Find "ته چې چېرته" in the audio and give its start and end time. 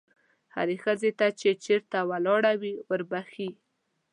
1.19-1.97